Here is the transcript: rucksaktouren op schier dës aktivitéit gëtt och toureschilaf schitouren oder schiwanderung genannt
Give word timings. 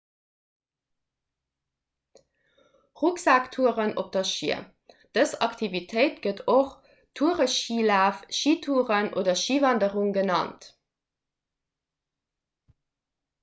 rucksaktouren 3.01 3.91
op 4.03 4.17
schier 4.29 4.63
dës 5.17 5.33
aktivitéit 5.49 6.17
gëtt 6.25 6.41
och 6.55 6.73
toureschilaf 7.21 8.25
schitouren 8.39 9.13
oder 9.23 9.39
schiwanderung 9.43 10.11
genannt 10.19 10.69